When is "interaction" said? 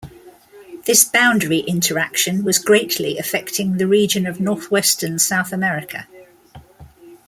1.59-2.43